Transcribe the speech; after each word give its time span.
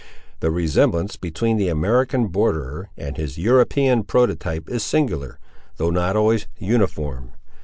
The 0.39 0.49
resemblance 0.49 1.15
between 1.15 1.57
the 1.57 1.67
American 1.69 2.25
borderer 2.29 2.89
and 2.97 3.15
his 3.17 3.37
European 3.37 4.01
prototype 4.01 4.67
is 4.67 4.81
singular, 4.81 5.37
though 5.77 5.91
not 5.91 6.15
always 6.15 6.47
uniform. 6.57 7.33